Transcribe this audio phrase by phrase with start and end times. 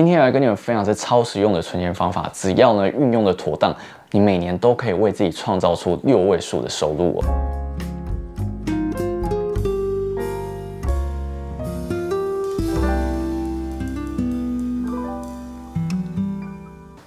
[0.00, 3.76] 今天来跟你们分享是超实用的存钱方法，只要呢运用的妥当，
[4.12, 7.59] 你每年都可以为自己创造出六位数的收入哦。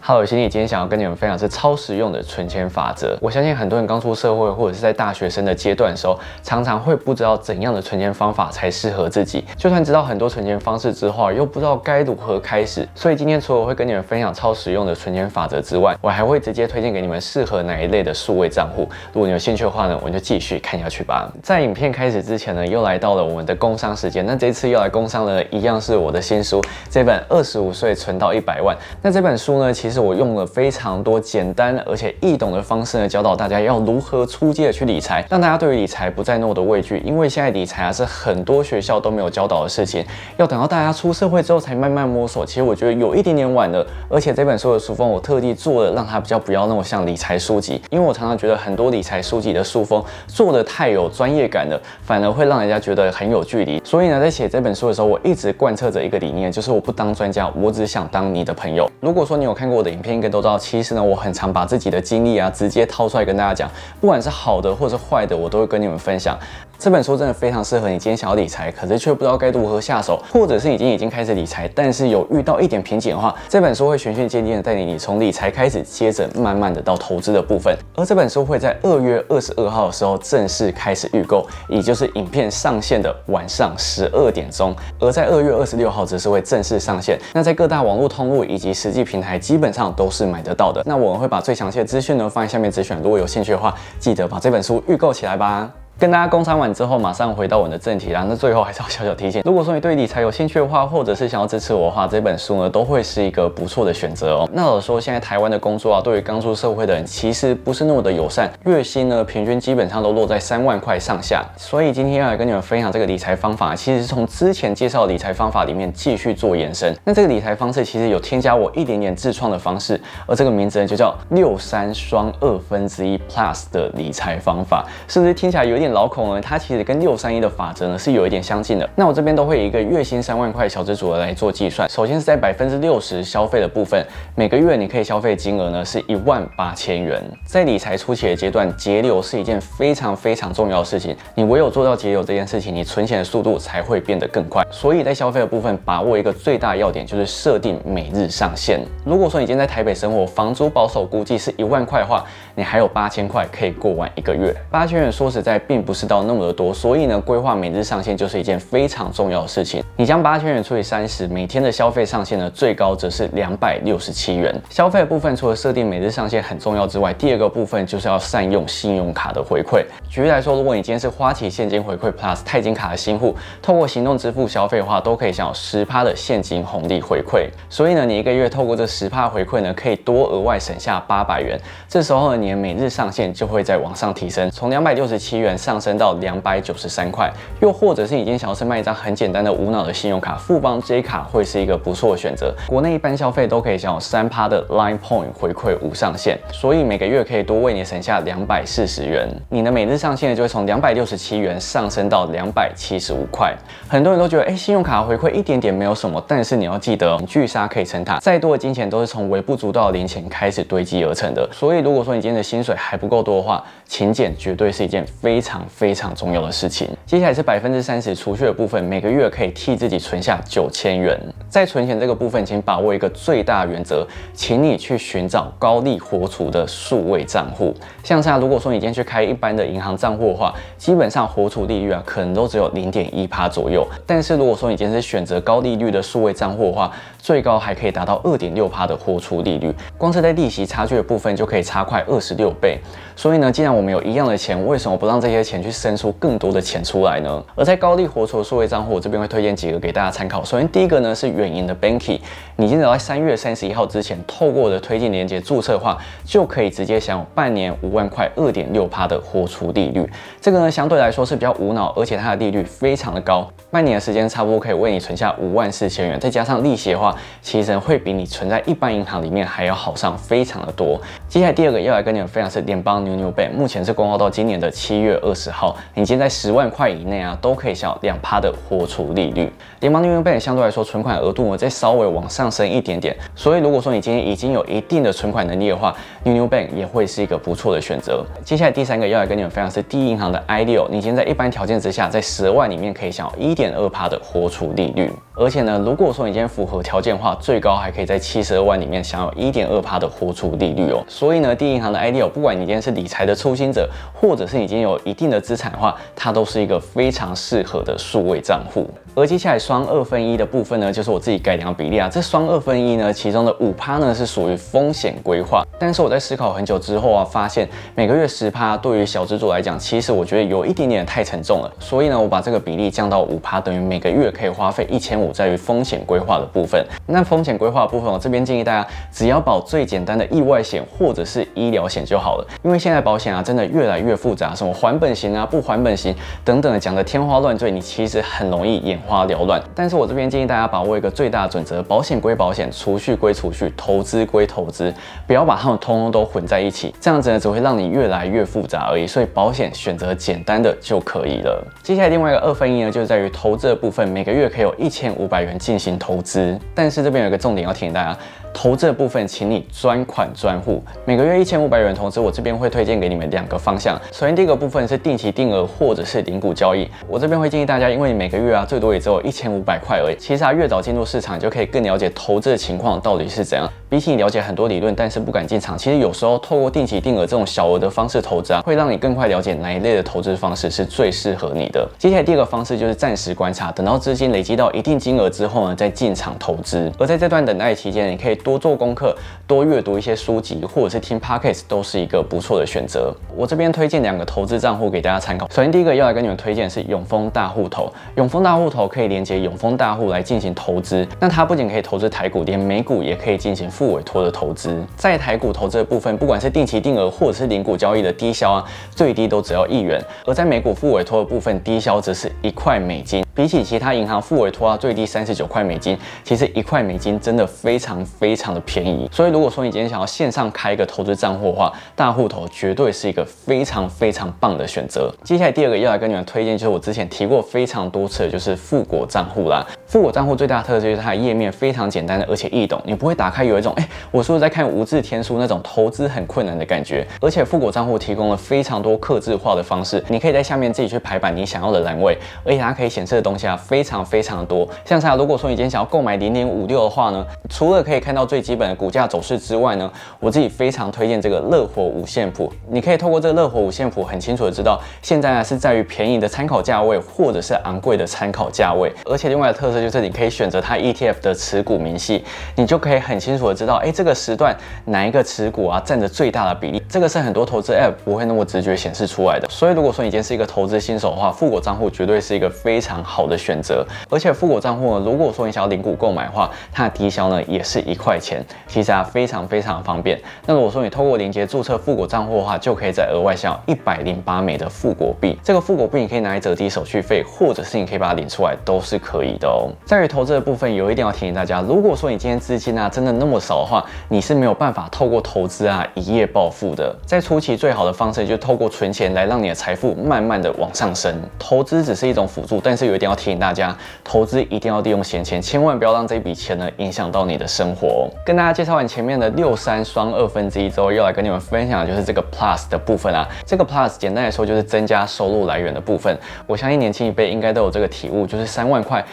[0.06, 3.18] Hello，心理今天想要跟你们分享是超实用的存钱法则。
[3.22, 9.46] 我相信很多人刚出社会或者是在大学生的阶段的时候，常常会不知道怎样的存钱方法才适合自己。
[9.56, 12.86] 就算知道很多存钱方式之后，又不知道该如何开始。
[12.94, 18.82] 所以今天除了我会跟你们分享超实用的存钱法则之外，我还会直接推荐给你们适合哪一类的数位账户。
[19.14, 21.32] 如果你有兴趣的话呢，我们就继续看下去吧。
[21.42, 24.26] 在影片开始之前呢，又来到了我们的工商时间。
[24.26, 28.76] 那这次又来工商的一样是我的新书，这本《二十五岁存到一百万》。
[29.02, 29.93] 那这本书呢，其实。
[29.94, 37.00] 是我用了非常多简单而且易懂的方式呢，教导大家要如何出街的去理财，让大家对于理财不再那么的畏惧。
[37.06, 40.04] 因为现在理财啊是很多学校都没有教导的事情，
[40.38, 42.44] 要等到大家出社会之后才慢慢摸索。
[42.44, 43.86] 其实我觉得有一点点晚了。
[44.10, 53.80] 而且这本书的书封我特地做了，让它比较不要那么像理财书籍，因为我常常觉得很多理财书籍的书封做的太有专业感了，反而会让人家觉得很有距离。
[53.86, 58.90] 所以呢，在写这本书的时候，我一直贯彻着一个理念，就是我不当专家，我只想当你的朋友。
[59.00, 59.83] 如果说你有看过。
[59.84, 66.38] 的影片应该都知道，其实呢，我很常把自己的经历啊，直接掏出来跟大家讲，不管是好的或者是坏的，我都会跟你们分享。
[66.80, 77.74] 这本书真的非常适合你今天想要理财，可是却不知道该如何下手，或者是已经已经开始理财，但是有遇到一点瓶颈的话，这本书会循序渐进的带你从理财开始，接着慢慢的到投资的部分。
[77.96, 84.76] 而这本书会在二月二十二号的时候正式开始预购，也就是影片上线的晚上十二点钟。
[85.00, 87.18] 而在二月二十六号则是会正式上线。
[87.34, 90.84] 那在各大网络通路以及实际平台基本上都是买得到的。
[90.86, 95.72] 那我们会把最详细的资讯呢放在下面资讯，如果有兴趣的话，记得把这本书预购起来吧。
[96.00, 98.26] 跟大家工商完之后，马上回到我们的正题啦。
[98.28, 104.50] 那最后还是要小小提醒，如果说你对理财有兴趣的话，或者是想要支持我的话，这本书呢都会是一个不错的选择哦。
[104.52, 111.46] 那我说现在台湾的工作啊，对于刚出社会的人其实不是那么的友善，月薪呢平均基本上都落在三万块上下。
[111.56, 116.94] 所以今天要来跟你们分享这个理财方法，其实是从之前介绍的理财方法里面继续做延伸。
[117.06, 126.42] 那这个理财方式其实有添加我一点点自创的方式，而这个名字呢就叫六三双二分之一 Plus 的理财方法，是不是听起来有点老孔呢？
[126.42, 128.90] 它其实跟六三一的法则呢是有一点相近的。
[128.96, 131.90] 那我这边都会以一个月薪三万块小资主来做计算。
[131.90, 134.06] 首先是在百分之六十消费的部分，
[134.36, 137.22] 每个月你可以消费金额呢是一万八千元。
[137.46, 141.16] 在理财初期的阶段，节流是一件非常非常重要的事情。
[141.36, 144.64] 你唯有做到节流这件事情，你存钱的速度才会变得更快。
[144.72, 148.80] 所以在消费的部分，把握一个最大要点就是设定每日上限。
[149.06, 152.24] 如果说你今天在台北生活，房租保守估计是一万块的话，
[152.56, 154.56] 你还有八千块可以过完一个月。
[154.70, 159.84] 八千元说实在并不是到那么的多，所以呢，规划每日上限就是一件非常重要的事情。
[159.96, 164.54] 你将八千元除以三十，每天的消费上限呢，最高则是两百六十七元。
[164.70, 169.84] 消费的部分除了设定每日上限很重要之外，第二个部分就是要善用信用卡的回馈。
[170.10, 177.48] 举例来说，如果你今天是花旗现金回馈 Plus 钛金卡的新户，透过行动支付消费的话，都可以享有十趴的现金红利回馈。
[177.70, 181.60] 所以呢，你一个月透过这十趴回馈呢，可以多额外省下八百元。
[181.88, 187.32] 这时候呢，年每日上限就会在往上提升，从两百六十七元上升到两百九十三块。
[187.60, 192.54] 又或者是你今天想要是卖一张很简单的无脑的信用卡，富邦 J 卡会是一个不错的选择。
[192.68, 199.28] 国内一般消费都可以享有三趴的 Line Point 回馈无上限，所以每个月可以多为你省下两百四十元。
[199.50, 203.54] 你的每日上限就会从两百六十七元上升到两百七十五块。
[203.88, 211.48] 很多人都觉得，哎，信用卡回馈一点点没有什么，但是你要记得，巨沙可以撑塔，再多的金钱都是从微不足道的零钱开始堆积而成的。
[211.52, 216.90] 所以如果说你今天的薪水还不够多的话，勤俭绝对是一件非常非常重要的事情。
[217.06, 221.20] 接下来是百分之三十储蓄的部分，每个月可以替自己存下九千元。
[221.50, 227.74] 在存钱这个部分，请把握一个最大原则，请你去寻找高利活储的数位账户。
[228.04, 233.88] 像这样，如果说你今天去开一般的银行账户的话，基本上活储利率啊，可能都只有零点一趴左右。
[234.08, 239.74] 但是如果说你今天是选择高利率的数位账户的话，最高还可以达到二点六趴的活储利率。
[239.98, 242.80] 光是在利息差距的部分，就可以差快二十六倍。
[243.16, 247.44] 所以呢，既然我们有一样的钱，为什么不让这些钱去生出更多的钱出来呢？
[247.56, 250.44] 而在高利活储数位账户，我这边会推荐几个给大家参考。
[250.44, 252.20] 首先，第一个呢是远银的 Banky，
[252.56, 260.10] 你今天在三月三十一号之前，透过我的推荐链接注册的话，就可以直接享有半年五万块二点六趴的活储利率。
[260.42, 271.00] 这个呢相对来说是比较无脑，而且它的利率非常的高，半年的时间差不多可以为你存下五万四千元，再加上利息的话，其实会比你存在一般银行里面还要好上非常的多。
[271.34, 279.52] 接下来第二个要来跟你们分享是联邦 New New Bank，目前是公告到今年的七月二十号，已经在十万块以内啊，都可以享有两趴的活储利率。
[279.80, 288.24] 联邦 New New Bank 相对来说存款额度呢，再稍微往上升一点点，所以如果说你今天已经有一定的存款能力的话，New New Bank 也会是一个不错的选择。
[288.46, 301.04] 接下来第三个要来跟你们分享是第一银行的 IDEO，你今天在一般条件之下，在十万里面可以享有一点二趴的活储利率，而且呢，如果说你今天符合条件的话，最高还可以在七十二万里面享有一点二趴的活储利率哦。
[301.24, 308.86] 所以呢，第一银行的 IDEO，不管你今天是理财的初心者，或者是已经有一定的资产的话，它都是一个非常适合的数位账户。
[309.16, 312.10] 而接下来双二分一的部分呢，就是我自己改良比例啊。
[312.10, 315.64] 这双二分一呢，其中的五趴呢是属于风险规划。
[315.80, 321.72] 但是我在思考很久之后啊，发现每个月十趴对于小资主来讲，其实我觉得有一点点太沉重了。
[321.80, 326.86] 所以呢，我把这个比例降到五趴，等于每个月可以花费一千五在于风险规划的部分。
[327.06, 332.48] 那风险规划部分，我这边建议大家只要保最简单的意外险或或者是医疗险就好了。
[332.64, 339.62] 因为现在保险啊真的越来越复杂，什么还本型啊、不还本型等等的讲的天花乱坠，你其实很容易眼花缭乱。
[339.76, 344.92] 但是我这边建议大家把握一个最大的准则：保险归保险，储蓄归储蓄，投资归投资，
[345.28, 349.06] 不要把它们通通都混在一起，这样子呢只会让你越来越复杂而已。
[349.06, 351.64] 所以保险选择简单的就可以了。
[351.84, 356.60] 接下来另外一个二分一呢，就是在于投资的部分，每个月可以有一千五百元进行投资。
[356.74, 358.18] 但是这边有一个重点要提醒大家。
[358.54, 364.00] 投资的部分，请你专款专户，每个月一千五百元投资，我这边会推荐给你们两个方向。
[364.12, 373.68] 首先第一个部分是定期定额或者是零股交易，我这边会建议大家，因为你每个月啊最多也只有一千五百块而已，其实啊越早进入市场，就可以更了解投资的情况到底是怎样。
[373.94, 381.88] 比起你了解很多理论，但是不敢进场，其实有时候透过定期定额这种小额的方式投资啊，会让你更快了解哪一类的投资方式是最适合你的。
[382.00, 386.92] 接下来第二个方式就是暂时观察，等到资金累积到一定金额之后呢，再进场投资。
[386.98, 393.14] 而在这段等待期间，你可以多做功课，多阅读一些书籍，或者是听 podcast 都是一个不错的选择。
[393.38, 395.48] 我这边推荐两个投资账户给大家参考。
[395.52, 404.82] 首先第一个要来跟你们推荐是永丰大户头，永丰大户头可以连接永丰大户来进行投资，那它不仅可以投资台股，连美股也可以进行付委托的投资。
[404.96, 408.66] 在台股投资的部分，不管是定期定额或者是零股交易的低消啊，
[408.96, 413.26] 最低都只要一元；而在美股付委托的部分，低消则是一块美金。
[413.36, 419.10] 比起其他银行付委托啊，最低三十九块美金，其实一块美金真的非常非常的便宜。
[419.12, 425.12] 所以如果说你今天想要线上开一个投资账户的话，大户头绝对是一个非常非常棒的选择。
[425.24, 429.66] 接下来第二个要来跟你们推荐，就是我之前提过非常多次的，就是富国账户啦。
[429.88, 437.08] 富国账户最大的特色就是它的页面非常简单的，而且易懂，你不会打开有一种哎，我是不是在看无字天书那种投资很困难的感觉。
[437.20, 444.68] 而且富国账户提供了非常多克制化的方式，你可以在下面自己去排版你想要的栏位，而且它可以显示东西啊非常非常多。
[444.86, 452.52] 像是啊，如果说你今天想要购买零点五六的话呢，除了可以看到最基本的股价走势之外呢，我自己非常推荐这个乐活五线谱。
[452.70, 458.92] 你可以透过这个乐活五线谱，很清楚的知道现在呢是在于便宜的参考价位，或者是昂贵的参考价位。
[459.06, 462.24] 而且另外的特色就是你可以选择它 ETF 的持股明细，
[462.56, 464.56] 你就可以很清楚的知道，哎，这个时段
[464.86, 466.82] 哪一个持股啊占着最大的比例。
[466.90, 469.48] 这个是很多投资 App 不会那么直觉显示出来的。
[469.50, 473.86] 所以如果说你今天是一个投资新手的话，富国账户绝对是一个非常好好的选择。
[474.10, 480.20] 而且富国账户呢，如果说你想要零股购买的话，它的低消呢也是一块钱，其实啊非常非常方便。
[480.48, 485.38] 那如果说你透过连接注册富国账户的话，就可以在额外享有一百零八枚的富国币。
[485.44, 489.70] 这个富国币你可以拿来折抵手续费，或者是你可以把它领出来，都是可以的哦。
[489.86, 496.96] 在于投资的部分，有一点要提醒大家，如果说你今天资金啊真的那么少的话，你是没有办法透过投资啊一夜暴富的。
[497.06, 501.14] 在初期最好的方式就是透过存钱来让你的财富慢慢的往上升。
[501.38, 508.10] 投资只是一种辅助，但是有一定要提醒大家，投资一定要利用闲钱，千万不要让这笔钱呢影响到你的生活。
[508.26, 513.28] 跟大家介绍完前面的六三双二分之一之后，又来跟你们分享的就是这个 Plus 的部分啊。
[513.46, 516.18] 这个 Plus 简单来说就是增加收入来源的部分。
[516.48, 519.04] 我相信年轻一辈应该都有这个体悟，就是三万块。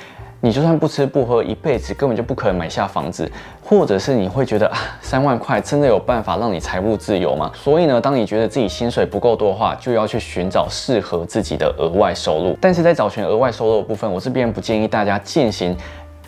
[0.42, 3.30] 你就算不吃不喝，一辈子根本就不可能买下房子，
[3.62, 7.50] 或者是你会觉得啊，三万块真的有办法让你财务自由吗？
[7.54, 12.56] 所以呢，当你觉得自己薪水不够多的话，就要去寻找适合自己的额外收入。
[12.58, 15.76] 但是在找寻额外收入的部分，我这边不建议大家进行。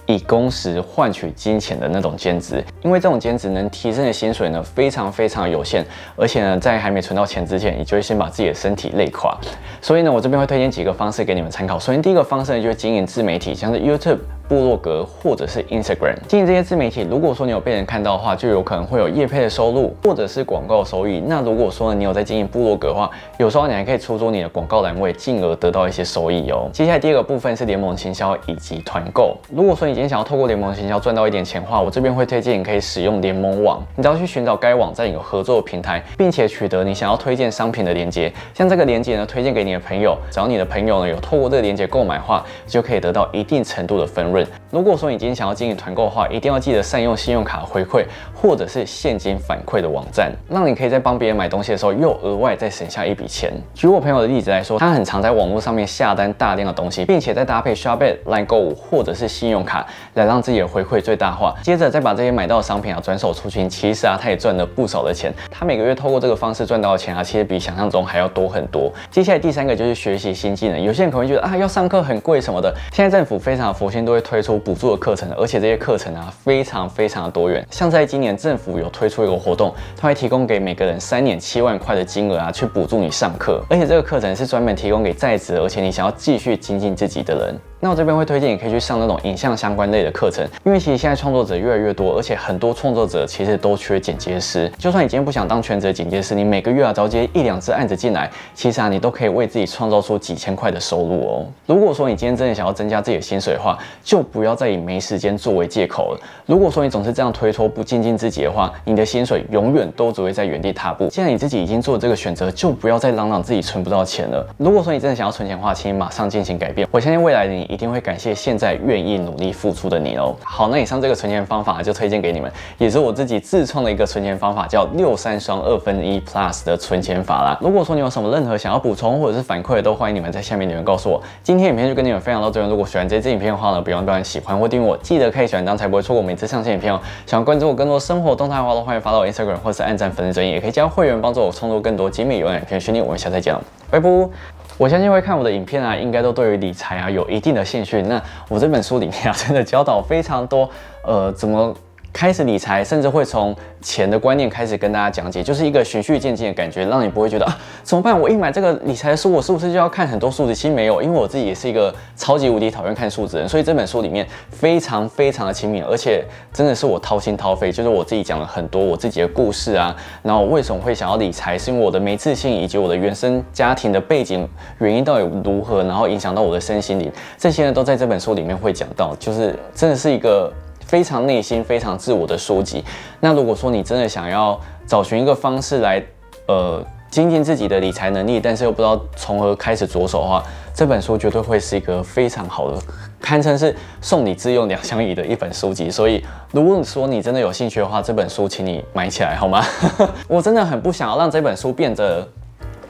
[0.07, 5.85] 以工时换取金钱的那种兼职，因为这种兼职能提升的薪水呢非常非常有限，
[6.17, 9.37] 而且呢在还没存到钱之前，你就会先把自己的身体累垮。
[9.81, 11.79] 所以呢，我这边会推荐几个方式给你们参考。
[11.79, 14.19] 首先第一个方式呢就是经营自媒体，像是 YouTube。
[14.49, 21.23] 部落格或者是 Instagram 经营这些自媒体，如果说你有被人看到的话，就有可能会有业配的收入或者是广告收益。
[21.27, 26.69] 那如果说呢你有在经营部落格的话，有时候你还可以出租你的广告栏位，进而得到一些收益哦。
[26.71, 29.39] 接下来第二个部分是联盟倾销以及团购。
[29.51, 33.85] 如果说你你今天想要透过联盟行销赚到一点钱的话，我这边会推荐你可以使用联盟网。
[33.95, 38.33] 你只要去寻找该网站有合作的平台，并且取得你想要推荐商品的链接。
[38.55, 44.47] 像这个链接呢，推荐给你的朋友，只要你的朋友呢有透过这个链接购买的话，就可以得到一定程度的分润。
[44.71, 48.03] 如果说你今天想要经营团购的话，一定要记得善用信用卡回馈
[48.35, 53.53] 或者是现金反馈的网站，让你可以在帮别人买东西的时候又额外再省下一笔钱。
[53.75, 59.82] 举我朋友的例子来说，他很常在网络上面下单大量的东西，并且再搭配 Shopee、Line 购物或者是信用卡
[60.15, 63.67] 来让自己的回馈最大化，接着再把这些买到的商品啊转手出去。
[63.69, 65.33] 其实啊，他也赚了不少的钱。
[65.51, 68.93] 他每个月透过这个方式赚到的钱啊，其实比想象中还要多很多。
[69.11, 70.83] 接下来第三个就是学习新技能。
[70.83, 72.75] 有些人可能会觉得啊，要上课很贵什么的。
[72.93, 77.67] 现在政府非常佛心，都会推出补助的课程，而且这些课程啊非常非常的多元。
[77.71, 83.63] 像在今年政府有推出一个活动，他会提供给每个人三点七万块的金额啊，去补助你上课。
[83.69, 87.72] 而且这个课程是专门提供给在职而且你想要继续精进自己的人。
[87.85, 94.71] 那我这边会推荐你可以去上那种影像相关类的课程，因为其实现在创作者越来越多，而且很多创作者其实都缺剪接师。
[94.79, 101.45] 就算你今天不想当全职剪接师，你每个月啊招接一两支案子进来，其实啊你都可以为自己创造出几千块的收入哦。
[101.67, 106.21] 如果说你今天真的想要增加自己的薪水的话，就不要再以没时间作为借口了。
[106.47, 111.09] 如果说你总是这样推脱不精进自己的话，你的薪水永远都只会在原地踏步。
[111.09, 114.47] 既然你自己已经做了这个选择，就不要再嚷嚷自己存不到钱了。
[114.57, 116.87] 如果说你真的想要存钱的话，请你马上进行改变。
[116.93, 118.57] 我相信未来的你一定会感谢现。
[118.63, 120.33] 在愿意努力付出的你哦。
[120.45, 122.49] 好，那以上这个存钱方法就推荐给你们，
[122.79, 127.59] 也是我自己自创的一个存钱方法，叫六三双二分一 Plus 的存钱法啦。
[127.61, 131.21] 如果说你有什么任何想要补充或者是反馈，都欢迎你们在下面留言告诉我。
[131.43, 137.01] 今天影片就跟你们分享到这边，如果喜欢这支影片的话呢，不要忘喜欢或订阅我，记得可以喜欢，这样才不会错过每次上线影片哦。
[137.27, 143.05] 想要关注我更多生活动态的话，都欢迎发到 Instagram 或是按赞粉丝专页，也可以加入会员帮助我创作更多精美有用影片训练。
[143.05, 143.61] 我们下次再见了，
[143.91, 144.52] 拜拜。
[144.79, 148.03] 我相信会看我的影片啊，应该都对于理财啊有一定的兴趣。
[148.03, 150.69] 那我这本书里面啊，真的教导非常多，
[151.05, 151.75] 呃，怎么。
[152.13, 158.19] 开始理财，甚至会从钱的观念开始跟大家讲解，就是一个循序渐进的感觉，让你不会觉得啊怎么办？
[158.19, 160.55] 我一买这个理财书，我是不是就要看很多数字？
[160.55, 174.47] 其实没有，因为我自己也是一个超级无敌讨厌看数字人，所以这本书里面非常非常的亲民，而且真的是我掏心掏肺，就是我自己讲了很多我自己的故事啊，然后为什么会想要理财，是因为我的没自信以及我的原生家庭的背景
[174.79, 180.53] 原因到底如何，然后影响到我的身心灵，这些呢都在这本书里面会讲到，就是真的是一个。
[180.93, 182.85] 非常内心、非常自我的书籍。
[183.19, 186.05] 那如果说你真的想要找寻一个方式来，
[186.49, 190.45] 呃，精进自己的理财能力，但是又不知道从何开始着手的话，
[190.75, 192.79] 这本书绝对会是一个非常好的，
[193.19, 195.91] 堪称是送你自用两相宜的一本书籍。
[195.91, 199.65] 所以，如果说你真的有兴趣的话，这本书请你买起来好吗？
[200.29, 202.29] 我真的很不想要让这本书变得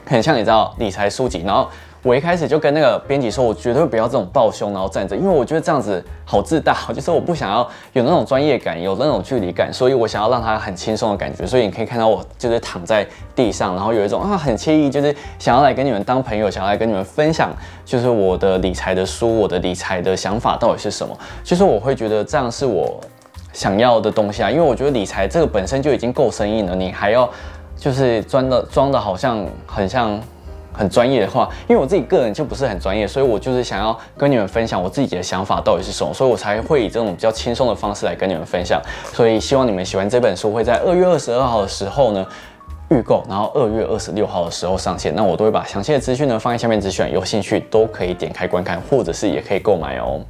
[0.04, 1.68] 很像你知道理财书籍，然后。
[2.04, 7.59] 我一开始就跟那个编辑说，我绝对不要这种抱胸然后站着，因为我觉得这样子好自大， 就是我不想要
[7.92, 11.47] 有那种专业感，有那种距离感，所以我想要让他很轻松的感觉。
[11.47, 13.06] 所以你可以看到我就是躺在
[13.37, 17.54] 地上，然后有一种啊很惬意，就是想要来跟你们当朋友，想要来跟你们分享，
[17.85, 21.16] 就是我的理财的书，我的理财的想法到底是什么。
[21.44, 23.00] 就是我会觉得这样是我
[23.52, 27.30] 想要的东西啊，因为我觉得理财这个本身就已经够生硬了，你还要
[27.76, 30.21] 就是装的装的好像很像。
[30.73, 38.81] 很专业的话，因为我自己个人就不是很专业，所以我就是想要跟你们分享我自己的想法到底是什么，所以我才会以这种比较轻松的方式来跟你们分享。
[39.12, 42.26] 所以希望你们喜欢这本书，会在二月二十二号的时候呢
[42.91, 45.14] 预购，然后二月二十六号的时候上线。
[45.14, 50.25] 那我都会把详细的资讯呢放在下面资讯，有兴趣都可以点开观看，或者是也可以购买哦。